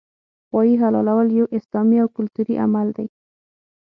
غوايي 0.51 0.75
حلالول 0.81 1.27
یو 1.39 1.45
اسلامي 1.57 1.97
او 2.03 2.07
کلتوري 2.17 2.55
عمل 2.63 2.87
دی 2.97 3.07